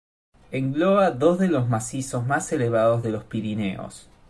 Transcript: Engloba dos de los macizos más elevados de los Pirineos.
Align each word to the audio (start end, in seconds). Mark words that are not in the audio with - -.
Engloba 0.51 1.11
dos 1.11 1.37
de 1.37 1.47
los 1.47 1.69
macizos 1.69 2.25
más 2.25 2.51
elevados 2.51 3.03
de 3.03 3.11
los 3.11 3.23
Pirineos. 3.23 4.09